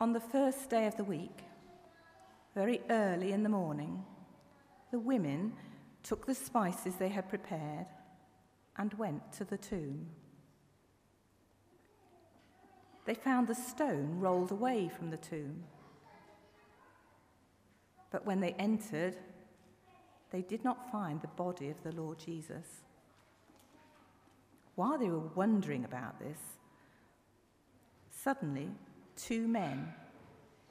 On 0.00 0.14
the 0.14 0.20
first 0.20 0.70
day 0.70 0.86
of 0.86 0.96
the 0.96 1.04
week, 1.04 1.44
very 2.54 2.80
early 2.88 3.32
in 3.32 3.42
the 3.42 3.50
morning, 3.50 4.02
the 4.90 4.98
women 4.98 5.52
took 6.02 6.24
the 6.24 6.34
spices 6.34 6.94
they 6.94 7.10
had 7.10 7.28
prepared 7.28 7.84
and 8.78 8.94
went 8.94 9.30
to 9.34 9.44
the 9.44 9.58
tomb. 9.58 10.06
They 13.04 13.12
found 13.12 13.46
the 13.46 13.54
stone 13.54 14.18
rolled 14.20 14.52
away 14.52 14.88
from 14.88 15.10
the 15.10 15.18
tomb. 15.18 15.64
But 18.10 18.24
when 18.24 18.40
they 18.40 18.52
entered, 18.52 19.18
they 20.30 20.40
did 20.40 20.64
not 20.64 20.90
find 20.90 21.20
the 21.20 21.28
body 21.28 21.68
of 21.68 21.82
the 21.82 21.92
Lord 21.92 22.18
Jesus. 22.18 22.84
While 24.76 24.96
they 24.96 25.10
were 25.10 25.28
wondering 25.34 25.84
about 25.84 26.18
this, 26.18 26.38
suddenly 28.10 28.70
two 29.16 29.46
men, 29.46 29.92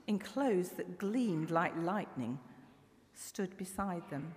in 0.07 0.19
clothes 0.19 0.69
that 0.71 0.97
gleamed 0.97 1.51
like 1.51 1.73
lightning, 1.77 2.39
stood 3.13 3.55
beside 3.57 4.09
them. 4.09 4.33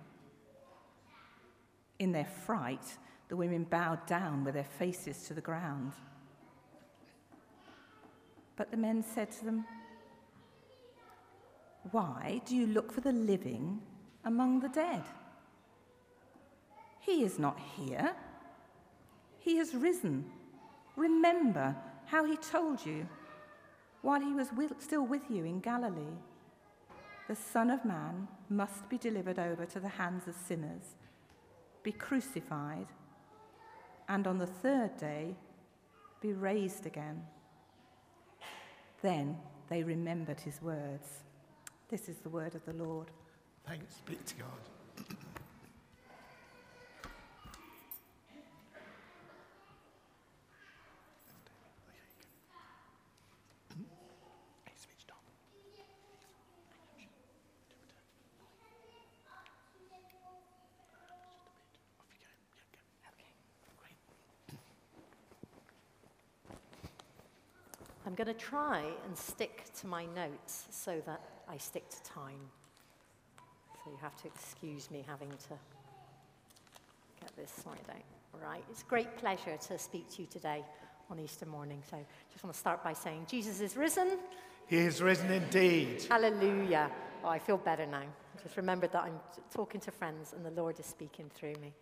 In 1.99 2.11
their 2.11 2.27
fright, 2.45 2.97
the 3.29 3.37
women 3.37 3.63
bowed 3.63 4.05
down 4.05 4.43
with 4.43 4.53
their 4.53 4.63
faces 4.63 5.23
to 5.27 5.33
the 5.33 5.41
ground. 5.41 5.93
But 8.55 8.71
the 8.71 8.77
men 8.77 9.03
said 9.03 9.31
to 9.31 9.45
them, 9.45 9.65
Why 11.91 12.41
do 12.45 12.55
you 12.55 12.67
look 12.67 12.91
for 12.91 13.01
the 13.01 13.11
living 13.11 13.81
among 14.25 14.59
the 14.59 14.69
dead? 14.69 15.03
He 16.99 17.23
is 17.23 17.39
not 17.39 17.59
here. 17.75 18.13
He 19.39 19.57
has 19.57 19.73
risen. 19.75 20.25
Remember 20.95 21.75
how 22.05 22.23
he 22.23 22.37
told 22.37 22.85
you 22.85 23.07
while 24.03 24.21
he 24.21 24.33
was 24.33 24.49
with, 24.55 24.73
still 24.79 25.05
with 25.05 25.23
you 25.29 25.45
in 25.45 25.59
Galilee. 25.59 26.19
The 27.27 27.35
Son 27.35 27.71
of 27.71 27.83
Man 27.83 28.27
must 28.49 28.87
be 28.89 28.97
delivered 28.97 29.39
over 29.39 29.65
to 29.65 29.79
the 29.79 29.87
hands 29.87 30.27
of 30.27 30.35
sinners, 30.35 30.95
be 31.81 31.93
crucified, 31.93 32.87
and 34.09 34.27
on 34.27 34.37
the 34.37 34.45
third 34.45 34.97
day 34.97 35.35
be 36.21 36.33
raised 36.33 36.85
again. 36.85 37.23
Then 39.01 39.37
they 39.69 39.83
remembered 39.83 40.39
his 40.41 40.61
words. 40.61 41.23
This 41.89 42.09
is 42.09 42.17
the 42.17 42.29
word 42.29 42.55
of 42.55 42.65
the 42.65 42.73
Lord. 42.73 43.07
Thanks 43.65 44.01
be 44.05 44.15
to 44.15 44.35
God. 44.35 45.15
I'm 68.13 68.25
going 68.25 68.37
to 68.37 68.45
try 68.45 68.83
and 69.07 69.17
stick 69.17 69.63
to 69.79 69.87
my 69.87 70.05
notes 70.05 70.67
so 70.69 71.01
that 71.07 71.19
I 71.49 71.57
stick 71.57 71.89
to 71.89 72.03
time. 72.03 72.37
So 73.83 73.89
you 73.89 73.97
have 74.03 74.15
to 74.21 74.27
excuse 74.27 74.91
me 74.91 75.03
having 75.07 75.29
to 75.29 75.57
get 77.19 77.35
this 77.35 77.51
sorted 77.63 77.89
out. 77.89 78.39
Right, 78.39 78.63
it's 78.69 78.83
a 78.83 78.85
great 78.85 79.17
pleasure 79.17 79.57
to 79.67 79.79
speak 79.79 80.11
to 80.11 80.21
you 80.21 80.27
today 80.27 80.63
on 81.09 81.19
Easter 81.19 81.47
morning. 81.47 81.81
So 81.89 81.97
just 82.31 82.43
want 82.43 82.53
to 82.53 82.59
start 82.59 82.83
by 82.83 82.93
saying 82.93 83.25
Jesus 83.27 83.59
is 83.61 83.75
risen. 83.75 84.19
He 84.67 84.77
is 84.77 85.01
risen 85.01 85.31
indeed. 85.31 86.05
Hallelujah. 86.07 86.91
Oh, 87.23 87.29
I 87.29 87.39
feel 87.39 87.57
better 87.57 87.87
now. 87.87 88.03
Just 88.43 88.57
remembered 88.57 88.91
that 88.91 89.05
I'm 89.05 89.19
talking 89.51 89.81
to 89.81 89.89
friends 89.89 90.33
and 90.33 90.45
the 90.45 90.51
Lord 90.51 90.79
is 90.79 90.85
speaking 90.85 91.31
through 91.33 91.55
me. 91.55 91.73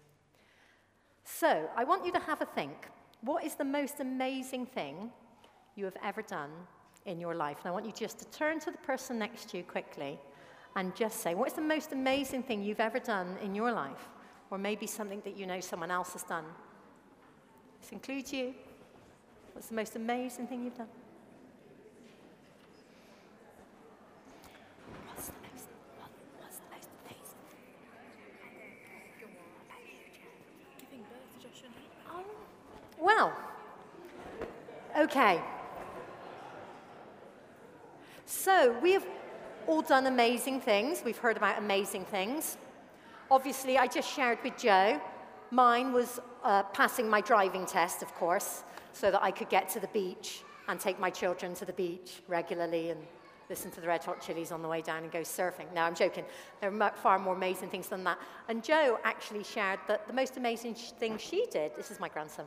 So 1.26 1.70
I 1.76 1.84
want 1.84 2.06
you 2.06 2.14
to 2.14 2.20
have 2.20 2.42
a 2.42 2.46
think. 2.46 2.88
What 3.20 3.44
is 3.44 3.56
the 3.56 3.66
most 3.66 4.00
amazing 4.00 4.68
thing 4.68 5.12
you 5.76 5.86
have 5.86 5.98
ever 6.04 6.22
done 6.22 6.52
in 7.06 7.20
your 7.20 7.36
life? 7.36 7.58
And 7.60 7.68
I 7.68 7.72
want 7.72 7.86
you 7.86 7.92
just 7.92 8.20
to 8.20 8.26
turn 8.26 8.60
to 8.62 8.72
the 8.72 8.78
person 8.80 9.18
next 9.18 9.50
to 9.50 9.58
you 9.58 9.64
quickly 9.64 10.20
and 10.76 10.96
just 10.96 11.22
say, 11.22 11.36
What's 11.36 11.54
the 11.54 11.62
most 11.62 11.92
amazing 11.92 12.44
thing 12.44 12.64
you've 12.64 12.80
ever 12.80 13.00
done 13.00 13.38
in 13.44 13.56
your 13.56 13.72
life? 13.72 14.10
Or 14.50 14.58
maybe 14.58 14.88
something 14.88 15.22
that 15.24 15.38
you 15.38 15.46
know 15.46 15.60
someone 15.60 15.92
else 15.92 16.14
has 16.14 16.24
done. 16.24 16.46
This 17.82 17.92
includes 17.92 18.34
you. 18.34 18.54
What's 19.54 19.68
the 19.68 19.76
most 19.76 19.96
amazing 19.96 20.48
thing 20.48 20.64
you've 20.64 20.78
done? 20.78 20.88
What's 25.08 25.28
the 25.28 25.34
most, 25.34 25.68
what, 25.98 26.10
what's 26.40 26.58
the 26.58 26.64
most 26.72 26.90
amazing 27.06 27.38
Giving 30.80 31.04
birth 31.04 31.42
to 31.42 31.48
Josh 31.48 31.64
and 31.66 31.74
Oh, 32.10 32.24
well, 33.00 33.34
okay. 34.98 35.42
So 38.26 38.78
we 38.82 38.94
have 38.94 39.06
all 39.68 39.82
done 39.82 40.08
amazing 40.08 40.62
things. 40.62 41.04
We've 41.04 41.18
heard 41.18 41.38
about 41.38 41.58
amazing 41.58 42.06
things. 42.06 42.58
Obviously, 43.30 43.78
I 43.78 43.88
just 43.88 44.12
shared 44.12 44.40
with 44.44 44.58
Joe. 44.58 45.00
Mine 45.52 45.94
was 45.94 46.20
uh, 46.44 46.64
passing 46.64 47.10
my 47.10 47.22
driving 47.22 47.66
test, 47.66 48.02
of 48.02 48.14
course, 48.16 48.64
so 48.94 49.12
that 49.12 49.22
I 49.22 49.32
could 49.32 49.50
get 49.50 49.70
to 49.70 49.80
the 49.80 49.88
beach 49.88 50.44
and 50.68 50.80
take 50.80 51.00
my 51.00 51.10
children 51.10 51.54
to 51.56 51.66
the 51.66 51.74
beach 51.74 52.22
regularly 52.28 52.90
and 52.90 53.02
listen 53.50 53.70
to 53.72 53.82
the 53.82 53.88
Red 53.88 54.04
Hot 54.06 54.22
Chilies 54.22 54.52
on 54.52 54.62
the 54.62 54.68
way 54.68 54.82
down 54.82 55.04
and 55.04 55.12
go 55.12 55.22
surfing. 55.22 55.72
No, 55.74 55.82
I'm 55.82 55.94
joking. 55.94 56.24
There 56.62 56.72
are 56.74 56.94
far 56.96 57.20
more 57.20 57.36
amazing 57.36 57.70
things 57.70 57.88
than 57.88 58.04
that. 58.06 58.18
And 58.48 58.64
Joe 58.64 58.98
actually 59.04 59.44
shared 59.44 59.80
that 59.88 60.08
the 60.08 60.14
most 60.14 60.38
amazing 60.38 60.76
thing 60.76 61.18
she 61.18 61.46
did, 61.52 61.76
this 61.76 61.92
is 61.92 62.00
my 62.00 62.08
grandson, 62.08 62.46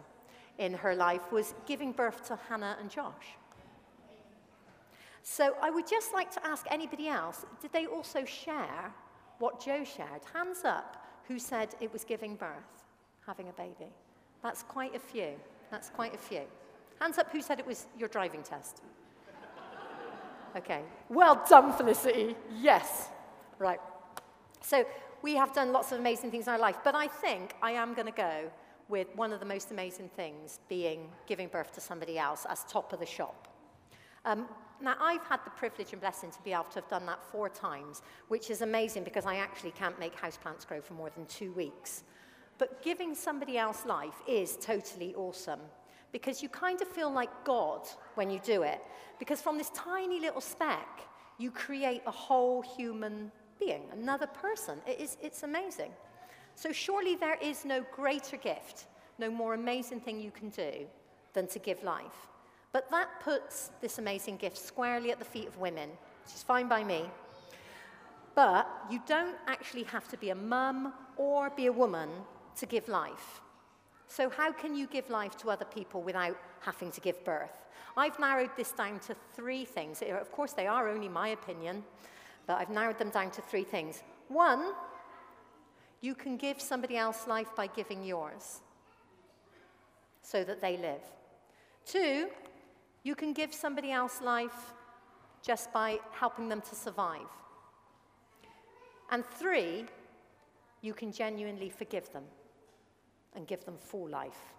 in 0.59 0.73
her 0.73 0.95
life 0.95 1.31
was 1.31 1.55
giving 1.67 1.93
birth 1.93 2.27
to 2.29 2.39
Hannah 2.49 2.77
and 2.81 2.91
Josh. 2.91 3.37
So 5.27 5.57
I 5.63 5.71
would 5.71 5.87
just 5.89 6.13
like 6.13 6.31
to 6.33 6.47
ask 6.47 6.67
anybody 6.71 7.09
else, 7.09 7.47
did 7.63 7.73
they 7.73 7.87
also 7.87 8.27
share 8.27 8.93
what 9.39 9.59
Joe 9.59 9.83
shared? 9.83 10.21
Hands 10.35 10.59
up 10.65 11.03
who 11.27 11.39
said 11.39 11.75
it 11.81 11.91
was 11.91 12.05
giving 12.05 12.37
birth, 12.37 12.85
having 13.27 13.49
a 13.49 13.53
baby. 13.53 13.91
That's 14.43 14.63
quite 14.63 14.95
a 14.95 14.99
few. 14.99 15.31
That's 15.71 15.89
quite 15.89 16.15
a 16.15 16.19
few. 16.19 16.43
Hands 17.01 17.17
up 17.17 17.31
who 17.33 17.41
said 17.41 17.59
it 17.59 17.67
was 17.67 17.87
your 17.99 18.11
driving 18.11 18.43
test. 18.43 18.83
Okay. 20.55 20.83
Well 21.09 21.43
done, 21.49 21.73
Felicity. 21.73 22.37
Yes. 22.61 23.09
Right. 23.59 23.81
So 24.61 24.85
we 25.23 25.37
have 25.37 25.55
done 25.55 25.73
lots 25.73 25.91
of 25.91 26.01
amazing 26.01 26.33
things 26.33 26.49
in 26.49 26.53
our 26.53 26.59
life, 26.59 26.77
but 26.85 26.95
I 26.95 27.07
think 27.09 27.55
I 27.63 27.71
am 27.73 27.95
going 27.95 28.07
to 28.07 28.13
go 28.13 28.51
with 28.91 29.09
one 29.17 29.33
of 29.33 29.41
the 29.41 29.47
most 29.47 29.71
amazing 29.71 30.11
things 30.11 30.61
being 30.69 31.09
giving 31.27 31.49
birth 31.49 31.73
to 31.73 31.81
somebody 31.81 32.19
else 32.19 32.45
as 32.51 32.63
top 32.65 32.93
of 32.93 33.01
the 33.01 33.07
shop. 33.07 33.49
Um, 34.27 34.47
now, 34.81 34.97
I've 35.01 35.23
had 35.25 35.41
the 35.45 35.51
privilege 35.51 35.93
and 35.93 36.01
blessing 36.01 36.31
to 36.31 36.43
be 36.43 36.53
able 36.53 36.65
to 36.65 36.81
have 36.81 36.89
done 36.89 37.07
that 37.07 37.23
four 37.31 37.49
times, 37.49 38.03
which 38.29 38.51
is 38.51 38.61
amazing 38.61 39.05
because 39.05 39.25
I 39.25 39.37
actually 39.37 39.71
can't 39.71 39.99
make 39.99 40.17
houseplants 40.17 40.67
grow 40.67 40.81
for 40.81 40.95
more 40.95 41.11
than 41.11 41.27
two 41.27 41.53
weeks. 41.53 42.03
But 42.59 42.83
giving 42.83 43.15
somebody 43.15 43.57
else 43.57 43.85
life 43.87 44.15
is 44.29 44.57
totally 44.57 45.15
awesome 45.15 45.61
because 46.13 46.43
you 46.43 46.49
kind 46.49 46.81
of 46.81 46.89
feel 46.89 47.11
like 47.11 47.31
God 47.45 47.89
when 48.15 48.31
you 48.31 48.41
do 48.45 48.63
it. 48.63 48.81
Because 49.19 49.41
from 49.41 49.59
this 49.59 49.71
tiny 49.71 50.21
little 50.21 50.41
speck, 50.41 51.01
you 51.39 51.51
create 51.51 52.03
a 52.07 52.11
whole 52.11 52.63
human 52.63 53.33
being, 53.59 53.83
another 53.93 54.27
person. 54.27 54.79
It 54.87 55.01
is, 55.01 55.17
it's 55.23 55.43
amazing. 55.43 55.91
So, 56.57 56.71
surely 56.71 57.17
there 57.17 57.39
is 57.43 57.65
no 57.65 57.85
greater 57.93 58.37
gift, 58.37 58.87
no 59.19 59.29
more 59.31 59.55
amazing 59.55 60.01
thing 60.01 60.21
you 60.21 60.31
can 60.31 60.51
do 60.51 60.87
than 61.33 61.49
to 61.49 61.59
give 61.59 61.83
life. 61.83 62.29
But 62.75 62.91
that 62.91 63.21
puts 63.21 63.71
this 63.81 63.99
amazing 63.99 64.37
gift 64.39 64.59
squarely 64.59 65.13
at 65.13 65.21
the 65.21 65.25
feet 65.25 65.47
of 65.47 65.57
women, 65.59 65.91
which 66.25 66.35
is 66.35 66.43
fine 66.43 66.67
by 66.67 66.83
me. 66.83 67.05
But 68.35 68.69
you 68.91 69.01
don't 69.07 69.37
actually 69.47 69.85
have 69.85 70.09
to 70.09 70.17
be 70.17 70.31
a 70.31 70.35
mum 70.35 70.93
or 71.17 71.51
be 71.51 71.67
a 71.67 71.73
woman 71.73 72.09
to 72.57 72.67
give 72.67 72.89
life. 72.89 73.41
So, 74.09 74.29
how 74.29 74.51
can 74.51 74.75
you 74.75 74.89
give 74.89 75.09
life 75.09 75.37
to 75.39 75.51
other 75.51 75.65
people 75.65 76.03
without 76.03 76.37
having 76.63 76.91
to 76.91 77.01
give 77.01 77.25
birth? 77.25 77.57
I've 77.97 78.19
narrowed 78.19 78.51
this 78.57 78.73
down 78.73 78.99
to 79.07 79.15
three 79.35 79.65
things. 79.65 80.03
Eh, 80.03 80.11
of 80.11 80.33
course, 80.33 80.53
they 80.53 80.67
are 80.67 80.89
only 80.89 81.09
my 81.09 81.29
opinion, 81.29 81.85
but 82.49 82.59
I've 82.59 82.71
narrowed 82.71 82.99
them 82.99 83.11
down 83.11 83.31
to 83.33 83.43
three 83.43 83.63
things. 83.63 84.03
One, 84.27 84.73
you 86.01 86.17
can 86.17 86.37
give 86.37 86.61
somebody 86.61 86.97
else 86.97 87.29
life 87.29 87.55
by 87.55 87.69
giving 87.69 88.05
yours 88.05 88.63
so 90.23 90.43
that 90.43 90.61
they 90.61 90.77
live. 90.77 91.03
Two, 91.87 92.31
you 93.05 93.15
can 93.15 93.33
give 93.33 93.55
somebody 93.55 93.93
else 93.93 94.21
life 94.21 94.73
just 95.43 95.73
by 95.73 96.01
helping 96.11 96.49
them 96.49 96.63
to 96.63 96.75
survive. 96.75 97.29
And 99.11 99.25
three, 99.25 99.85
you 100.81 100.95
can 100.95 101.13
genuinely 101.13 101.69
forgive 101.69 102.11
them 102.13 102.25
and 103.37 103.47
give 103.47 103.65
them 103.65 103.77
full 103.79 104.09
life. 104.09 104.55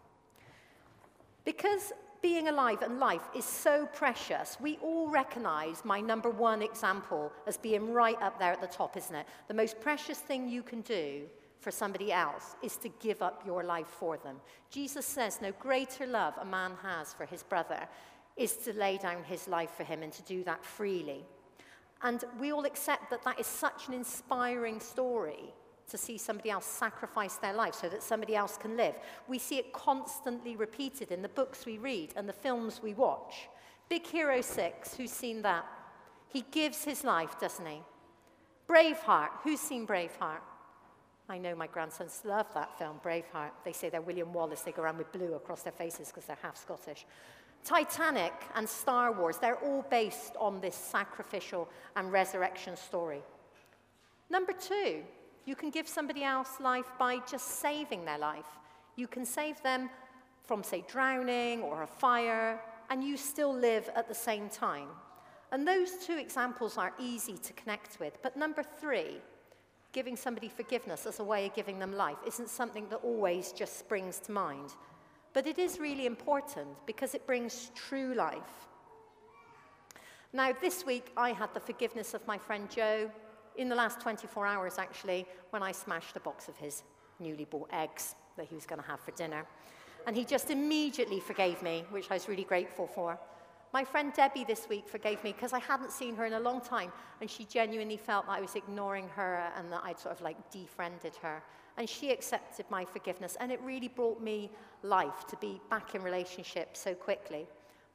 Because 1.43 1.91
being 2.21 2.47
alive 2.47 2.81
and 2.81 2.99
life 2.99 3.21
is 3.35 3.45
so 3.45 3.87
precious, 3.93 4.57
we 4.59 4.77
all 4.77 5.09
recognize 5.09 5.83
my 5.83 5.99
number 5.99 6.29
one 6.29 6.61
example 6.61 7.31
as 7.47 7.57
being 7.57 7.91
right 7.91 8.19
up 8.21 8.39
there 8.39 8.51
at 8.51 8.61
the 8.61 8.67
top, 8.67 8.95
isn't 8.95 9.15
it? 9.15 9.27
The 9.47 9.53
most 9.53 9.79
precious 9.81 10.19
thing 10.19 10.47
you 10.47 10.63
can 10.63 10.81
do 10.81 11.23
for 11.59 11.71
somebody 11.71 12.11
else 12.11 12.55
is 12.61 12.77
to 12.77 12.89
give 12.99 13.21
up 13.21 13.43
your 13.45 13.63
life 13.63 13.87
for 13.87 14.17
them. 14.17 14.37
Jesus 14.69 15.05
says, 15.05 15.39
No 15.41 15.51
greater 15.53 16.05
love 16.05 16.35
a 16.39 16.45
man 16.45 16.73
has 16.83 17.13
for 17.13 17.25
his 17.25 17.43
brother 17.43 17.87
is 18.37 18.57
to 18.57 18.73
lay 18.73 18.97
down 18.97 19.23
his 19.23 19.47
life 19.47 19.71
for 19.75 19.83
him 19.83 20.03
and 20.03 20.11
to 20.13 20.21
do 20.23 20.43
that 20.43 20.63
freely. 20.63 21.25
And 22.01 22.23
we 22.39 22.51
all 22.51 22.65
accept 22.65 23.09
that 23.09 23.23
that 23.23 23.39
is 23.39 23.47
such 23.47 23.87
an 23.87 23.93
inspiring 23.93 24.79
story 24.79 25.53
to 25.89 25.97
see 25.97 26.17
somebody 26.17 26.49
else 26.49 26.65
sacrifice 26.65 27.35
their 27.35 27.53
life 27.53 27.75
so 27.75 27.87
that 27.89 28.03
somebody 28.03 28.35
else 28.35 28.57
can 28.57 28.75
live. 28.75 28.95
We 29.27 29.39
see 29.39 29.57
it 29.57 29.71
constantly 29.71 30.55
repeated 30.55 31.11
in 31.11 31.21
the 31.21 31.29
books 31.29 31.65
we 31.65 31.77
read 31.77 32.13
and 32.15 32.27
the 32.27 32.33
films 32.33 32.81
we 32.83 32.93
watch. 32.93 33.47
Big 33.87 34.05
Hero 34.05 34.41
6, 34.41 34.95
who's 34.95 35.11
seen 35.11 35.41
that? 35.43 35.65
He 36.27 36.43
gives 36.51 36.83
his 36.83 37.03
life, 37.03 37.39
doesn't 37.39 37.65
he? 37.65 37.81
Braveheart, 38.67 39.29
who's 39.43 39.59
seen 39.59 39.85
Braveheart? 39.85 40.41
I 41.29 41.37
know 41.37 41.55
my 41.55 41.67
grandsons 41.67 42.21
love 42.23 42.47
that 42.53 42.77
film, 42.77 42.99
Braveheart. 43.03 43.51
They 43.63 43.73
say 43.73 43.89
they're 43.89 44.01
William 44.01 44.33
Wallace. 44.33 44.61
They 44.61 44.71
go 44.71 44.83
around 44.83 44.97
with 44.97 45.11
blue 45.11 45.33
across 45.35 45.61
their 45.63 45.73
faces 45.73 46.09
because 46.09 46.25
they're 46.25 46.37
half 46.41 46.57
Scottish. 46.57 47.05
Titanic 47.65 48.33
and 48.53 48.69
Star 48.69 49.11
Wars, 49.11 49.37
they're 49.37 49.57
all 49.57 49.83
based 49.89 50.35
on 50.39 50.61
this 50.61 50.75
sacrificial 50.75 51.67
and 51.95 52.11
resurrection 52.11 52.77
story. 52.77 53.23
Number 54.29 54.53
two, 54.53 55.01
you 55.45 55.55
can 55.55 55.71
give 55.71 55.87
somebody 55.87 56.23
else 56.23 56.59
life 56.59 56.91
by 56.99 57.17
just 57.29 57.59
saving 57.59 58.05
their 58.05 58.19
life. 58.19 58.45
You 58.95 59.07
can 59.07 59.25
save 59.25 59.61
them 59.63 59.89
from, 60.43 60.63
say, 60.63 60.85
drowning 60.87 61.63
or 61.63 61.81
a 61.81 61.87
fire, 61.87 62.61
and 62.91 63.03
you 63.03 63.17
still 63.17 63.53
live 63.53 63.89
at 63.95 64.07
the 64.07 64.13
same 64.13 64.47
time. 64.47 64.87
And 65.51 65.67
those 65.67 65.93
two 66.05 66.17
examples 66.17 66.77
are 66.77 66.93
easy 66.99 67.37
to 67.37 67.53
connect 67.53 67.99
with. 67.99 68.21
But 68.21 68.37
number 68.37 68.61
three, 68.61 69.21
giving 69.91 70.15
somebody 70.15 70.49
forgiveness 70.49 71.07
as 71.07 71.19
a 71.19 71.23
way 71.23 71.47
of 71.47 71.55
giving 71.55 71.79
them 71.79 71.95
life, 71.95 72.17
isn't 72.27 72.49
something 72.49 72.89
that 72.89 72.97
always 72.97 73.51
just 73.51 73.79
springs 73.79 74.19
to 74.19 74.31
mind. 74.31 74.71
But 75.35 75.47
it 75.47 75.59
is 75.59 75.79
really 75.81 76.05
important 76.05 76.69
because 76.85 77.13
it 77.13 77.27
brings 77.27 77.69
true 77.75 78.13
life. 78.13 78.69
Now, 80.31 80.53
this 80.61 80.85
week 80.85 81.11
I 81.17 81.33
had 81.33 81.53
the 81.53 81.59
forgiveness 81.59 82.13
of 82.13 82.25
my 82.25 82.37
friend 82.37 82.71
Joe 82.71 83.11
in 83.57 83.67
the 83.67 83.75
last 83.75 83.99
24 83.99 84.47
hours, 84.47 84.77
actually, 84.77 85.25
when 85.49 85.61
I 85.61 85.73
smashed 85.73 86.15
a 86.15 86.21
box 86.21 86.47
of 86.47 86.55
his 86.55 86.83
newly 87.19 87.43
bought 87.43 87.69
eggs 87.73 88.15
that 88.37 88.47
he 88.47 88.55
was 88.55 88.65
going 88.65 88.81
to 88.81 88.87
have 88.87 89.01
for 89.01 89.11
dinner. 89.11 89.45
And 90.07 90.15
he 90.15 90.23
just 90.23 90.51
immediately 90.51 91.19
forgave 91.19 91.61
me, 91.61 91.83
which 91.89 92.09
I 92.09 92.13
was 92.13 92.29
really 92.29 92.45
grateful 92.45 92.87
for. 92.87 93.19
My 93.73 93.83
friend 93.83 94.13
Debbie 94.13 94.45
this 94.45 94.69
week 94.69 94.87
forgave 94.87 95.21
me 95.21 95.33
because 95.33 95.51
I 95.51 95.59
hadn't 95.59 95.91
seen 95.91 96.15
her 96.15 96.23
in 96.23 96.33
a 96.33 96.39
long 96.39 96.61
time, 96.61 96.93
and 97.19 97.29
she 97.29 97.43
genuinely 97.43 97.97
felt 97.97 98.25
that 98.27 98.37
I 98.37 98.41
was 98.41 98.55
ignoring 98.55 99.09
her 99.09 99.51
and 99.57 99.69
that 99.73 99.81
I'd 99.83 99.99
sort 99.99 100.15
of 100.15 100.21
like 100.21 100.49
defriended 100.49 101.17
her. 101.21 101.43
And 101.77 101.89
she 101.89 102.11
accepted 102.11 102.65
my 102.69 102.85
forgiveness, 102.85 103.35
and 103.39 103.51
it 103.51 103.59
really 103.61 103.89
brought 103.89 104.21
me 104.21 104.49
life 104.81 105.27
to 105.27 105.35
be 105.37 105.59
back 105.69 105.93
in 105.93 106.01
relationship 106.01 106.77
so 106.77 106.93
quickly. 106.93 107.47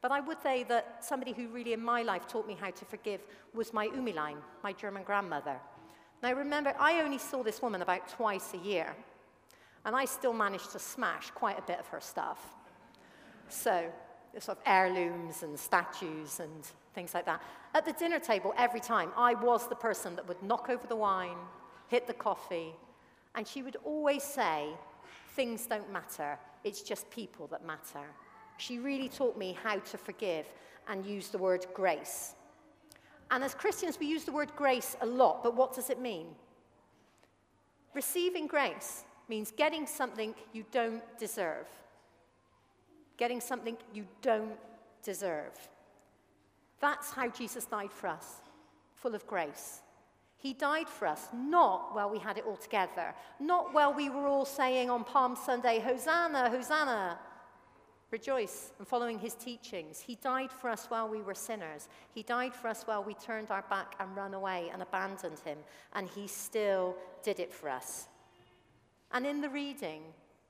But 0.02 0.12
I 0.12 0.20
would 0.20 0.42
say 0.42 0.64
that 0.64 1.04
somebody 1.04 1.32
who 1.32 1.48
really 1.48 1.72
in 1.72 1.82
my 1.82 2.02
life 2.02 2.26
taught 2.26 2.46
me 2.46 2.56
how 2.58 2.70
to 2.70 2.84
forgive 2.84 3.20
was 3.54 3.72
my 3.72 3.88
Umilein, 3.88 4.36
my 4.62 4.72
German 4.72 5.02
grandmother. 5.02 5.56
Now 6.22 6.32
remember, 6.34 6.74
I 6.78 7.00
only 7.00 7.18
saw 7.18 7.42
this 7.42 7.62
woman 7.62 7.82
about 7.82 8.08
twice 8.08 8.52
a 8.54 8.58
year, 8.58 8.94
and 9.84 9.96
I 9.96 10.04
still 10.04 10.32
managed 10.32 10.72
to 10.72 10.78
smash 10.78 11.30
quite 11.30 11.58
a 11.58 11.62
bit 11.62 11.78
of 11.78 11.86
her 11.88 12.00
stuff. 12.00 12.56
So, 13.48 13.90
sort 14.38 14.58
of 14.58 14.64
heirlooms 14.64 15.42
and 15.42 15.58
statues 15.58 16.40
and 16.40 16.66
things 16.94 17.14
like 17.14 17.26
that. 17.26 17.42
At 17.74 17.84
the 17.84 17.92
dinner 17.92 18.20
table, 18.20 18.54
every 18.56 18.80
time, 18.80 19.10
I 19.16 19.34
was 19.34 19.68
the 19.68 19.74
person 19.74 20.16
that 20.16 20.28
would 20.28 20.42
knock 20.42 20.68
over 20.68 20.86
the 20.86 20.96
wine, 20.96 21.36
hit 21.88 22.06
the 22.06 22.14
coffee, 22.14 22.74
and 23.34 23.46
she 23.46 23.62
would 23.62 23.76
always 23.84 24.22
say, 24.22 24.68
Things 25.34 25.66
don't 25.66 25.90
matter, 25.92 26.38
it's 26.64 26.82
just 26.82 27.08
people 27.10 27.46
that 27.48 27.64
matter. 27.64 28.04
She 28.58 28.78
really 28.78 29.08
taught 29.08 29.38
me 29.38 29.56
how 29.62 29.78
to 29.78 29.96
forgive 29.96 30.46
and 30.88 31.06
use 31.06 31.28
the 31.28 31.38
word 31.38 31.66
grace. 31.72 32.34
And 33.30 33.44
as 33.44 33.54
Christians, 33.54 33.98
we 33.98 34.06
use 34.06 34.24
the 34.24 34.32
word 34.32 34.50
grace 34.56 34.96
a 35.00 35.06
lot, 35.06 35.42
but 35.42 35.56
what 35.56 35.72
does 35.72 35.88
it 35.88 36.00
mean? 36.00 36.26
Receiving 37.94 38.46
grace 38.46 39.04
means 39.28 39.52
getting 39.56 39.86
something 39.86 40.34
you 40.52 40.64
don't 40.72 41.02
deserve. 41.18 41.66
Getting 43.16 43.40
something 43.40 43.76
you 43.94 44.04
don't 44.20 44.58
deserve. 45.02 45.52
That's 46.80 47.12
how 47.12 47.28
Jesus 47.28 47.66
died 47.66 47.92
for 47.92 48.08
us, 48.08 48.40
full 48.94 49.14
of 49.14 49.26
grace. 49.26 49.82
He 50.40 50.54
died 50.54 50.88
for 50.88 51.06
us, 51.06 51.28
not 51.34 51.94
while 51.94 52.08
we 52.08 52.18
had 52.18 52.38
it 52.38 52.44
all 52.46 52.56
together, 52.56 53.14
not 53.38 53.74
while 53.74 53.92
we 53.92 54.08
were 54.08 54.26
all 54.26 54.46
saying 54.46 54.88
on 54.88 55.04
Palm 55.04 55.36
Sunday, 55.36 55.80
Hosanna, 55.80 56.48
Hosanna. 56.48 57.18
Rejoice 58.10 58.72
and 58.78 58.88
following 58.88 59.18
his 59.18 59.34
teachings. 59.34 60.00
He 60.00 60.16
died 60.16 60.50
for 60.50 60.70
us 60.70 60.86
while 60.86 61.08
we 61.08 61.20
were 61.20 61.34
sinners. 61.34 61.88
He 62.12 62.22
died 62.22 62.54
for 62.54 62.68
us 62.68 62.82
while 62.84 63.04
we 63.04 63.14
turned 63.14 63.50
our 63.50 63.62
back 63.70 63.94
and 64.00 64.16
ran 64.16 64.34
away 64.34 64.70
and 64.72 64.82
abandoned 64.82 65.38
him. 65.40 65.58
And 65.92 66.08
he 66.08 66.26
still 66.26 66.96
did 67.22 67.38
it 67.38 67.52
for 67.52 67.68
us. 67.68 68.08
And 69.12 69.26
in 69.26 69.42
the 69.42 69.50
reading, 69.50 70.02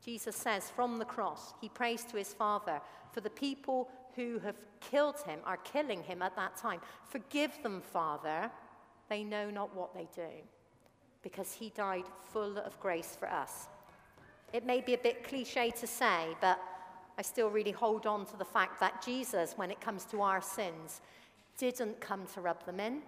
Jesus 0.02 0.36
says 0.36 0.70
from 0.70 0.98
the 0.98 1.04
cross, 1.04 1.52
he 1.60 1.68
prays 1.68 2.04
to 2.04 2.16
his 2.16 2.32
Father 2.32 2.80
for 3.12 3.20
the 3.20 3.28
people 3.28 3.90
who 4.14 4.38
have 4.38 4.56
killed 4.80 5.20
him, 5.26 5.40
are 5.44 5.58
killing 5.58 6.02
him 6.02 6.22
at 6.22 6.36
that 6.36 6.56
time. 6.56 6.80
Forgive 7.08 7.62
them, 7.62 7.80
Father. 7.80 8.50
They 9.10 9.22
know 9.22 9.50
not 9.50 9.76
what 9.76 9.92
they 9.92 10.08
do. 10.14 10.30
Because 11.22 11.52
he 11.52 11.70
died 11.76 12.04
full 12.32 12.56
of 12.56 12.80
grace 12.80 13.14
for 13.18 13.30
us. 13.30 13.68
It 14.54 14.64
may 14.64 14.80
be 14.80 14.94
a 14.94 14.98
bit 14.98 15.22
cliche 15.22 15.70
to 15.72 15.86
say, 15.86 16.28
but 16.40 16.58
I 17.18 17.22
still 17.22 17.50
really 17.50 17.72
hold 17.72 18.06
on 18.06 18.24
to 18.26 18.36
the 18.38 18.44
fact 18.44 18.80
that 18.80 19.04
Jesus, 19.04 19.52
when 19.56 19.70
it 19.70 19.80
comes 19.82 20.04
to 20.06 20.22
our 20.22 20.40
sins, 20.40 21.02
didn't 21.58 22.00
come 22.00 22.24
to 22.34 22.40
rub 22.40 22.64
them 22.64 22.80
in, 22.80 23.02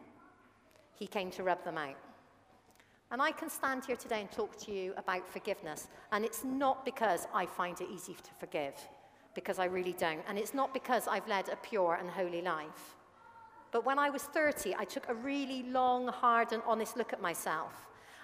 he 0.98 1.06
came 1.06 1.30
to 1.30 1.42
rub 1.42 1.64
them 1.64 1.78
out. 1.78 1.96
And 3.10 3.22
I 3.22 3.32
can 3.32 3.48
stand 3.48 3.86
here 3.86 3.96
today 3.96 4.20
and 4.20 4.30
talk 4.30 4.58
to 4.64 4.72
you 4.72 4.92
about 4.96 5.26
forgiveness. 5.26 5.88
And 6.12 6.24
it's 6.24 6.44
not 6.44 6.84
because 6.84 7.26
I 7.32 7.46
find 7.46 7.80
it 7.80 7.88
easy 7.92 8.14
to 8.14 8.30
forgive, 8.38 8.74
because 9.34 9.58
I 9.58 9.64
really 9.64 9.94
don't. 9.94 10.22
And 10.28 10.38
it's 10.38 10.54
not 10.54 10.74
because 10.74 11.08
I've 11.08 11.26
led 11.28 11.48
a 11.48 11.56
pure 11.56 11.96
and 11.98 12.10
holy 12.10 12.42
life. 12.42 12.96
But 13.72 13.86
when 13.86 13.98
I 13.98 14.10
was 14.10 14.22
30, 14.22 14.76
I 14.78 14.84
took 14.84 15.08
a 15.08 15.14
really 15.14 15.64
long, 15.64 16.08
hard, 16.08 16.52
and 16.52 16.62
honest 16.66 16.96
look 16.96 17.12
at 17.12 17.22
myself. 17.22 17.72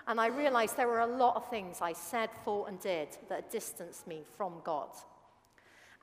And 0.06 0.20
I 0.20 0.28
realized 0.28 0.76
there 0.76 0.88
were 0.88 1.00
a 1.00 1.06
lot 1.06 1.36
of 1.36 1.50
things 1.50 1.78
I 1.80 1.94
said, 1.94 2.30
thought, 2.44 2.68
and 2.68 2.78
did 2.80 3.08
that 3.28 3.50
distanced 3.50 4.06
me 4.06 4.22
from 4.36 4.60
God. 4.62 4.90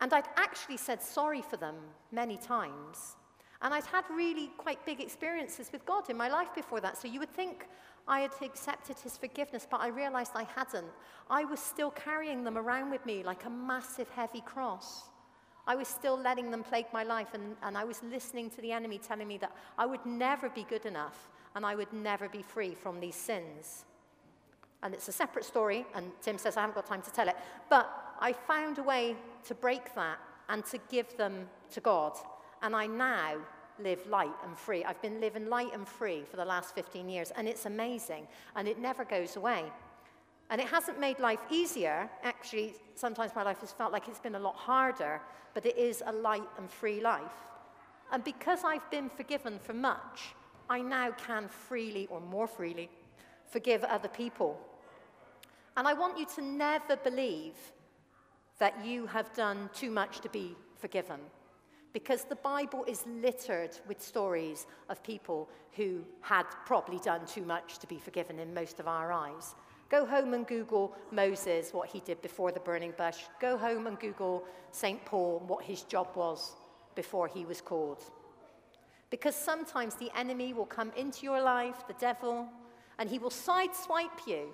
And 0.01 0.13
I'd 0.13 0.27
actually 0.35 0.77
said 0.77 1.01
sorry 1.01 1.41
for 1.41 1.57
them 1.57 1.75
many 2.11 2.37
times. 2.37 3.15
And 3.61 3.73
I'd 3.73 3.85
had 3.85 4.03
really 4.11 4.51
quite 4.57 4.85
big 4.85 4.99
experiences 4.99 5.71
with 5.71 5.85
God 5.85 6.09
in 6.09 6.17
my 6.17 6.27
life 6.27 6.53
before 6.53 6.81
that. 6.81 6.97
So 6.97 7.07
you 7.07 7.19
would 7.19 7.33
think 7.33 7.67
I 8.07 8.19
had 8.21 8.31
accepted 8.41 8.99
his 8.99 9.17
forgiveness, 9.17 9.65
but 9.69 9.79
I 9.79 9.87
realized 9.87 10.33
I 10.35 10.43
hadn't. 10.55 10.91
I 11.29 11.45
was 11.45 11.59
still 11.59 11.91
carrying 11.91 12.43
them 12.43 12.57
around 12.57 12.91
with 12.91 13.05
me 13.05 13.23
like 13.23 13.45
a 13.45 13.49
massive, 13.49 14.09
heavy 14.09 14.41
cross. 14.41 15.05
I 15.67 15.75
was 15.75 15.87
still 15.87 16.17
letting 16.17 16.51
them 16.51 16.63
plague 16.63 16.85
my 16.93 17.03
life, 17.03 17.29
and, 17.33 17.55
and 17.63 17.77
I 17.77 17.83
was 17.83 18.01
listening 18.03 18.49
to 18.51 18.61
the 18.61 18.71
enemy 18.71 18.99
telling 18.99 19.27
me 19.27 19.37
that 19.39 19.55
I 19.77 19.85
would 19.85 20.05
never 20.05 20.49
be 20.49 20.63
good 20.63 20.85
enough 20.85 21.29
and 21.55 21.65
I 21.65 21.75
would 21.75 21.91
never 21.91 22.29
be 22.29 22.41
free 22.41 22.75
from 22.75 22.99
these 22.99 23.15
sins. 23.15 23.85
And 24.83 24.93
it's 24.93 25.07
a 25.07 25.11
separate 25.11 25.45
story, 25.45 25.85
and 25.95 26.11
Tim 26.21 26.37
says 26.37 26.57
I 26.57 26.61
haven't 26.61 26.75
got 26.75 26.85
time 26.85 27.01
to 27.01 27.11
tell 27.11 27.27
it. 27.27 27.35
But 27.69 27.89
I 28.19 28.33
found 28.33 28.77
a 28.77 28.83
way 28.83 29.15
to 29.45 29.55
break 29.55 29.95
that 29.95 30.19
and 30.49 30.63
to 30.65 30.77
give 30.91 31.17
them 31.17 31.47
to 31.71 31.79
God. 31.79 32.13
And 32.61 32.75
I 32.75 32.85
now 32.85 33.37
live 33.79 34.05
light 34.07 34.33
and 34.45 34.57
free. 34.57 34.83
I've 34.83 35.01
been 35.01 35.19
living 35.19 35.49
light 35.49 35.73
and 35.73 35.87
free 35.87 36.23
for 36.29 36.37
the 36.37 36.45
last 36.45 36.75
15 36.75 37.09
years, 37.09 37.31
and 37.35 37.47
it's 37.47 37.65
amazing, 37.65 38.27
and 38.55 38.67
it 38.67 38.79
never 38.79 39.03
goes 39.03 39.37
away. 39.37 39.63
And 40.49 40.61
it 40.61 40.67
hasn't 40.67 40.99
made 40.99 41.19
life 41.19 41.39
easier. 41.49 42.09
Actually, 42.23 42.75
sometimes 42.95 43.31
my 43.35 43.43
life 43.43 43.59
has 43.61 43.71
felt 43.71 43.91
like 43.91 44.07
it's 44.07 44.19
been 44.19 44.35
a 44.35 44.39
lot 44.39 44.55
harder, 44.55 45.21
but 45.53 45.65
it 45.65 45.77
is 45.77 46.03
a 46.05 46.11
light 46.11 46.47
and 46.57 46.69
free 46.69 47.01
life. 47.01 47.33
And 48.11 48.23
because 48.23 48.63
I've 48.63 48.89
been 48.91 49.09
forgiven 49.09 49.59
for 49.59 49.73
much, 49.73 50.35
I 50.69 50.81
now 50.81 51.11
can 51.11 51.47
freely, 51.47 52.07
or 52.11 52.19
more 52.19 52.47
freely, 52.47 52.89
forgive 53.49 53.83
other 53.83 54.07
people. 54.07 54.59
And 55.77 55.87
I 55.87 55.93
want 55.93 56.17
you 56.17 56.25
to 56.35 56.41
never 56.41 56.95
believe 56.95 57.55
that 58.59 58.85
you 58.85 59.05
have 59.07 59.33
done 59.33 59.69
too 59.73 59.91
much 59.91 60.21
to 60.21 60.29
be 60.29 60.55
forgiven. 60.77 61.19
Because 61.91 62.23
the 62.25 62.35
Bible 62.35 62.85
is 62.87 63.05
littered 63.07 63.77
with 63.87 64.01
stories 64.01 64.67
of 64.89 65.01
people 65.03 65.49
who 65.73 66.03
had 66.21 66.45
probably 66.65 66.99
done 66.99 67.25
too 67.25 67.43
much 67.43 67.79
to 67.79 67.87
be 67.87 67.99
forgiven 67.99 68.39
in 68.39 68.53
most 68.53 68.79
of 68.79 68.87
our 68.87 69.11
eyes. 69.11 69.55
Go 69.95 70.05
home 70.05 70.33
and 70.33 70.45
Google 70.45 70.93
Moses, 71.09 71.71
what 71.71 71.87
he 71.87 72.01
did 72.01 72.21
before 72.21 72.51
the 72.51 72.59
burning 72.59 72.93
bush. 72.97 73.15
Go 73.39 73.57
home 73.57 73.87
and 73.87 73.97
Google 73.97 74.43
St. 74.71 75.05
Paul, 75.05 75.41
what 75.47 75.63
his 75.63 75.83
job 75.83 76.09
was 76.15 76.51
before 76.95 77.29
he 77.29 77.45
was 77.45 77.61
called. 77.61 78.03
Because 79.09 79.37
sometimes 79.37 79.95
the 79.95 80.11
enemy 80.13 80.51
will 80.51 80.65
come 80.65 80.91
into 80.97 81.23
your 81.23 81.41
life, 81.41 81.87
the 81.87 81.93
devil, 81.93 82.45
and 82.99 83.09
he 83.09 83.19
will 83.19 83.29
sideswipe 83.29 84.27
you. 84.27 84.49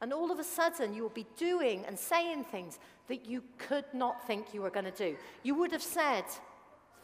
And 0.00 0.12
all 0.12 0.32
of 0.32 0.40
a 0.40 0.44
sudden, 0.58 0.92
you 0.94 1.02
will 1.02 1.10
be 1.10 1.26
doing 1.36 1.84
and 1.86 1.96
saying 1.96 2.42
things 2.42 2.80
that 3.06 3.24
you 3.24 3.44
could 3.58 3.84
not 3.94 4.26
think 4.26 4.52
you 4.52 4.62
were 4.62 4.70
going 4.70 4.86
to 4.86 4.90
do. 4.90 5.16
You 5.44 5.54
would 5.54 5.70
have 5.70 5.80
said 5.80 6.24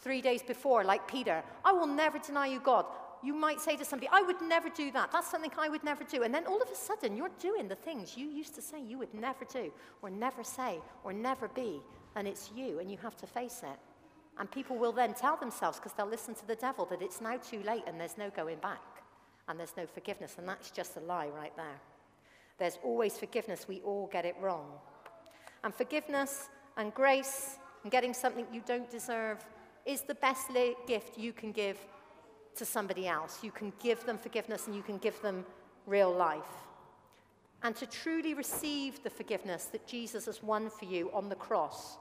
three 0.01 0.21
days 0.21 0.43
before, 0.43 0.83
like 0.83 1.07
Peter, 1.07 1.45
I 1.65 1.73
will 1.75 1.87
never 1.87 2.19
deny 2.19 2.49
you, 2.49 2.59
God. 2.59 2.87
You 3.23 3.35
might 3.35 3.61
say 3.61 3.77
to 3.77 3.85
somebody, 3.85 4.09
I 4.13 4.23
would 4.23 4.41
never 4.43 4.69
do 4.69 4.91
that. 4.93 5.11
That's 5.11 5.31
something 5.31 5.51
I 5.59 5.69
would 5.69 5.83
never 5.83 6.05
do. 6.05 6.23
And 6.23 6.33
then 6.33 6.47
all 6.47 6.63
of 6.63 6.71
a 6.71 6.77
sudden, 6.77 7.17
you're 7.17 7.31
doing 7.41 7.67
the 7.67 7.75
things 7.75 8.17
you 8.17 8.29
used 8.29 8.55
to 8.55 8.63
say 8.63 8.81
you 8.81 8.99
would 8.99 9.13
never 9.13 9.45
do, 9.45 9.73
or 10.03 10.11
never 10.11 10.45
say, 10.45 10.79
or 11.03 11.13
never 11.13 11.49
be. 11.49 11.81
And 12.15 12.29
it's 12.29 12.51
you, 12.55 12.79
and 12.79 12.91
you 12.91 12.97
have 12.99 13.17
to 13.17 13.27
face 13.27 13.63
it. 13.65 13.79
And 14.39 14.49
people 14.51 14.77
will 14.77 14.93
then 14.93 15.15
tell 15.15 15.37
themselves, 15.37 15.79
because 15.79 15.93
they'll 15.95 16.07
listen 16.07 16.35
to 16.37 16.47
the 16.47 16.55
devil, 16.55 16.87
that 16.87 17.03
it's 17.03 17.21
now 17.21 17.39
too 17.39 17.61
late 17.65 17.83
and 17.89 18.01
there's 18.01 18.17
no 18.17 18.31
going 18.31 18.59
back 18.59 19.03
and 19.49 19.59
there's 19.59 19.77
no 19.77 19.87
forgiveness. 19.87 20.37
And 20.39 20.49
that's 20.49 20.71
just 20.71 20.97
a 20.97 21.01
lie 21.01 21.29
right 21.29 21.57
there. 21.57 21.81
There's 22.59 22.79
always 22.85 23.19
forgiveness. 23.19 23.67
We 23.67 23.81
all 23.81 24.09
get 24.13 24.25
it 24.25 24.37
wrong. 24.41 24.67
And 25.65 25.75
forgiveness 25.75 26.49
and 26.77 26.95
grace 26.95 27.57
and 27.83 27.91
getting 27.91 28.15
something 28.15 28.47
you 28.53 28.63
don't 28.65 28.89
deserve 28.91 29.45
is 29.85 30.03
the 30.03 30.15
best 30.15 30.49
gift 30.87 31.19
you 31.19 31.33
can 31.33 31.51
give 31.51 31.79
to 32.59 32.65
somebody 32.65 33.07
else. 33.07 33.39
You 33.43 33.51
can 33.51 33.73
give 33.83 34.05
them 34.05 34.19
forgiveness 34.19 34.67
and 34.67 34.77
you 34.77 34.83
can 34.83 34.99
give 34.99 35.21
them 35.23 35.45
real 35.87 36.13
life. 36.13 36.43
And 37.63 37.75
to 37.77 37.87
truly 37.87 38.35
receive 38.35 39.03
the 39.03 39.11
forgiveness 39.11 39.65
that 39.67 39.87
Jesus 39.87 40.27
has 40.27 40.43
won 40.43 40.71
for 40.71 40.85
you 40.85 41.11
on 41.13 41.29
the 41.29 41.35
cross 41.35 41.97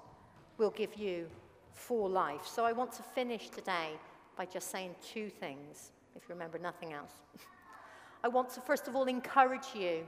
will 0.58 0.70
give 0.72 0.96
you 0.96 1.28
full 1.74 2.10
life. 2.10 2.46
So 2.46 2.66
I 2.66 2.74
want 2.74 2.92
to 2.94 3.04
finish 3.04 3.50
today 3.50 3.92
by 4.36 4.46
just 4.46 4.70
saying 4.70 4.96
two 5.04 5.30
things, 5.30 5.92
if 6.16 6.24
you 6.28 6.36
remember 6.36 6.60
nothing 6.60 6.94
else. 6.94 7.14
I 8.24 8.28
want 8.28 8.50
to, 8.52 8.62
first 8.62 8.88
of 8.88 8.96
all, 8.96 9.06
encourage 9.06 9.76
you 9.76 10.04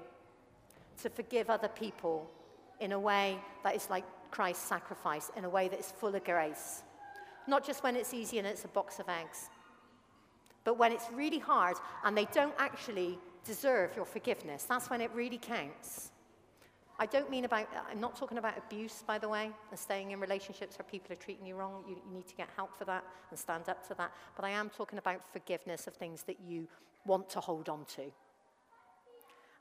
to 1.02 1.10
forgive 1.10 1.50
other 1.50 1.68
people 1.68 2.30
in 2.80 2.92
a 2.92 3.00
way 3.00 3.40
that 3.64 3.76
is 3.76 3.90
like 3.90 4.04
Christ's 4.32 4.68
sacrifice, 4.68 5.32
in 5.36 5.46
a 5.46 5.50
way 5.50 5.68
that 5.68 5.80
is 5.80 5.92
full 5.92 6.14
of 6.14 6.24
grace. 6.24 6.84
Not 7.48 7.66
just 7.66 7.84
when 7.84 7.96
it's 7.96 8.14
easy 8.14 8.38
and 8.38 8.48
it's 8.48 8.66
a 8.66 8.70
box 8.70 9.00
of 9.00 9.10
eggs, 9.10 9.50
but 10.64 10.78
when 10.78 10.92
it's 10.92 11.08
really 11.14 11.40
hard 11.40 11.78
and 12.04 12.18
they 12.18 12.26
don't 12.26 12.54
actually 12.58 13.18
deserve 13.46 13.96
your 13.96 14.06
forgiveness. 14.06 14.64
That's 14.64 14.90
when 14.90 15.02
it 15.02 15.12
really 15.14 15.38
counts. 15.38 16.12
I 17.02 17.06
don't 17.06 17.30
mean 17.30 17.46
about, 17.46 17.68
I'm 17.90 18.02
not 18.02 18.18
talking 18.18 18.38
about 18.38 18.58
abuse, 18.58 19.04
by 19.08 19.18
the 19.18 19.30
way, 19.30 19.52
and 19.72 19.80
staying 19.80 20.12
in 20.12 20.20
relationships 20.20 20.78
where 20.78 20.86
people 20.86 21.14
are 21.14 21.16
treating 21.16 21.46
you 21.46 21.56
wrong. 21.56 21.84
You, 21.88 21.96
you, 21.96 22.14
need 22.14 22.28
to 22.28 22.36
get 22.36 22.50
help 22.58 22.78
for 22.78 22.84
that 22.86 23.06
and 23.30 23.40
stand 23.40 23.70
up 23.70 23.88
to 23.88 23.94
that. 23.96 24.12
But 24.36 24.44
I 24.44 24.50
am 24.50 24.70
talking 24.70 25.00
about 25.00 25.22
forgiveness 25.32 25.88
of 25.88 25.94
things 25.94 26.24
that 26.24 26.38
you 26.46 26.68
want 27.06 27.30
to 27.32 27.40
hold 27.40 27.70
on 27.70 27.86
to. 27.96 28.04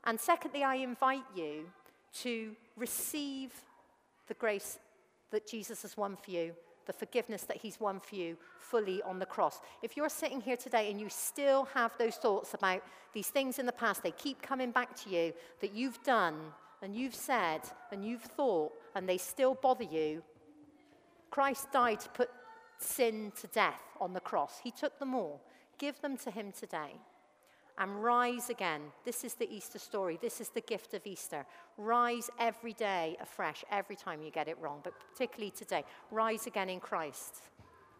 And 0.03 0.19
secondly, 0.19 0.63
I 0.63 0.75
invite 0.75 1.23
you 1.33 1.65
to 2.21 2.55
receive 2.75 3.53
the 4.27 4.33
grace 4.33 4.77
that 5.31 5.47
Jesus 5.47 5.81
has 5.83 5.95
won 5.95 6.17
for 6.17 6.31
you, 6.31 6.53
the 6.89 6.93
forgiveness 6.93 7.43
that 7.43 7.57
he's 7.57 7.79
won 7.79 7.99
for 7.99 8.15
you 8.15 8.35
fully 8.57 8.99
on 9.03 9.19
the 9.19 9.25
cross. 9.25 9.59
If 9.83 9.95
you're 9.95 10.09
sitting 10.09 10.41
here 10.41 10.57
today 10.57 10.89
and 10.89 10.99
you 10.99 11.07
still 11.07 11.65
have 11.65 11.91
those 11.99 12.15
thoughts 12.15 12.55
about 12.55 12.81
these 13.13 13.27
things 13.27 13.59
in 13.59 13.67
the 13.67 13.71
past, 13.71 14.01
they 14.01 14.09
keep 14.09 14.41
coming 14.41 14.71
back 14.71 14.95
to 15.03 15.09
you 15.11 15.31
that 15.61 15.75
you've 15.75 16.01
done 16.01 16.33
and 16.81 16.95
you've 16.95 17.13
said 17.13 17.61
and 17.91 18.03
you've 18.03 18.23
thought 18.23 18.71
and 18.95 19.07
they 19.07 19.19
still 19.19 19.53
bother 19.53 19.83
you, 19.83 20.23
Christ 21.29 21.71
died 21.71 21.99
to 21.99 22.09
put 22.09 22.31
sin 22.79 23.33
to 23.39 23.45
death 23.45 23.83
on 24.01 24.13
the 24.13 24.19
cross. 24.19 24.59
He 24.63 24.71
took 24.71 24.97
them 24.97 25.13
all. 25.13 25.41
Give 25.77 26.01
them 26.01 26.17
to 26.17 26.31
Him 26.31 26.51
today 26.51 26.95
and 27.79 28.03
rise 28.03 28.49
again. 28.49 28.81
This 29.05 29.23
is 29.23 29.33
the 29.35 29.49
Easter 29.49 29.79
story. 29.79 30.19
This 30.21 30.41
is 30.41 30.49
the 30.49 30.61
gift 30.61 30.93
of 30.93 31.07
Easter. 31.07 31.45
Rise 31.77 32.29
every 32.37 32.73
day 32.73 33.15
afresh, 33.21 33.63
every 33.71 33.95
time 33.95 34.21
you 34.21 34.31
get 34.31 34.49
it 34.49 34.57
wrong, 34.59 34.81
but 34.83 34.93
particularly 35.11 35.51
today. 35.51 35.85
Rise 36.11 36.45
again 36.45 36.69
in 36.69 36.81
Christ. 36.81 37.37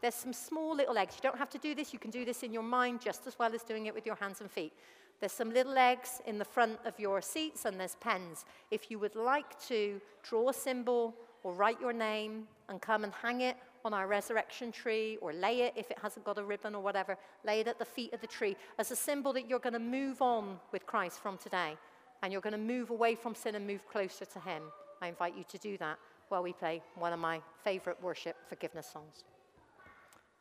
There's 0.02 0.16
some 0.16 0.34
small 0.34 0.76
little 0.76 0.98
eggs. 0.98 1.16
You 1.16 1.22
don't 1.22 1.38
have 1.38 1.50
to 1.52 1.58
do 1.58 1.74
this. 1.74 1.94
You 1.94 2.00
can 2.00 2.12
do 2.12 2.26
this 2.26 2.44
in 2.44 2.54
your 2.54 2.64
mind 2.64 3.02
just 3.02 3.26
as 3.26 3.40
well 3.40 3.54
as 3.56 3.64
doing 3.64 3.86
it 3.86 3.96
with 3.96 4.06
your 4.06 4.16
hands 4.16 4.42
and 4.42 4.52
feet. 4.52 4.74
There's 5.20 5.32
some 5.32 5.54
little 5.54 5.78
eggs 5.78 6.22
in 6.26 6.38
the 6.38 6.46
front 6.46 6.80
of 6.86 6.98
your 7.00 7.22
seats, 7.22 7.66
and 7.66 7.80
there's 7.80 7.96
pens. 7.96 8.46
If 8.72 8.90
you 8.92 9.00
would 9.00 9.16
like 9.16 9.60
to 9.68 10.00
draw 10.24 10.50
a 10.50 10.54
symbol 10.54 11.16
or 11.44 11.54
write 11.54 11.80
your 11.80 11.94
name 11.94 12.48
and 12.68 12.82
come 12.82 13.04
and 13.04 13.14
hang 13.22 13.42
it 13.42 13.58
on 13.86 13.94
our 13.94 14.08
resurrection 14.08 14.72
tree 14.72 15.18
or 15.22 15.34
lay 15.34 15.62
it 15.62 15.74
if 15.76 15.90
it 15.92 15.98
hasn't 16.02 16.26
got 16.26 16.38
a 16.38 16.44
ribbon 16.44 16.76
or 16.76 16.82
whatever, 16.82 17.18
lay 17.46 17.60
it 17.60 17.68
at 17.68 17.80
the 17.80 17.86
feet 17.86 18.14
of 18.14 18.22
the 18.22 18.28
tree 18.28 18.56
as 18.78 18.92
a 18.92 18.96
symbol 18.96 19.34
that 19.34 19.50
you're 19.50 19.60
going 19.60 19.74
to 19.74 19.80
move 19.80 20.22
on 20.22 20.60
with 20.72 20.86
Christ 20.86 21.20
from 21.20 21.38
today 21.38 21.78
and 22.22 22.32
you're 22.32 22.42
going 22.42 22.52
to 22.52 22.58
move 22.58 22.90
away 22.90 23.16
from 23.16 23.34
sin 23.36 23.56
and 23.56 23.66
move 23.66 23.88
closer 23.90 24.26
to 24.26 24.40
Him. 24.40 24.64
I 25.02 25.08
invite 25.08 25.38
you 25.38 25.46
to 25.50 25.58
do 25.58 25.78
that 25.78 25.98
while 26.28 26.44
we 26.44 26.54
play 26.54 26.82
one 26.96 27.14
of 27.14 27.20
my 27.20 27.42
favorite 27.64 28.02
worship 28.02 28.36
forgiveness 28.48 28.88
songs. 28.92 29.24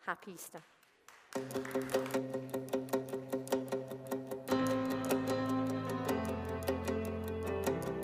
Happy 0.04 0.33
Easter. 0.33 0.62